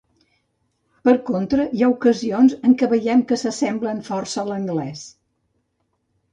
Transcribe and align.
Per 1.09 1.13
contra, 1.27 1.65
hi 1.65 1.83
ha 1.83 1.91
ocasions 1.97 2.57
en 2.69 2.75
què 2.81 2.91
veiem 2.95 3.23
que 3.33 3.39
s'assemblen 3.45 4.03
força 4.11 4.43
a 4.45 4.49
l'anglès. 4.51 5.07